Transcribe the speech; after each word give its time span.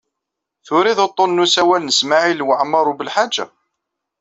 Turid 0.65 0.97
uḍḍun 1.05 1.31
n 1.39 1.43
usawal 1.45 1.81
n 1.83 1.95
Smawil 1.99 2.45
Waɛmaṛ 2.47 2.85
U 2.91 2.93
Belḥaǧ? 2.99 3.35